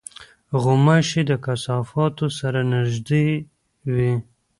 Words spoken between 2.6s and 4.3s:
نزدې وي.